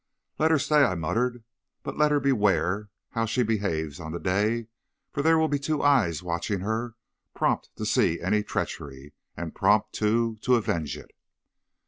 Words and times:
"'Let 0.39 0.49
her 0.49 0.57
stay,' 0.57 0.83
I 0.83 0.95
muttered; 0.95 1.43
'but 1.83 1.95
let 1.95 2.09
her 2.09 2.19
beware 2.19 2.89
how 3.11 3.27
she 3.27 3.43
behaves 3.43 3.99
on 3.99 4.11
that 4.13 4.23
day, 4.23 4.65
for 5.11 5.21
there 5.21 5.37
will 5.37 5.47
be 5.47 5.59
two 5.59 5.83
eyes 5.83 6.23
watching 6.23 6.61
her, 6.61 6.95
prompt 7.35 7.69
to 7.75 7.85
see 7.85 8.19
any 8.19 8.41
treachery, 8.41 9.13
and 9.37 9.53
prompt, 9.53 9.93
too, 9.93 10.39
to 10.41 10.55
avenge 10.55 10.97
it.' 10.97 11.11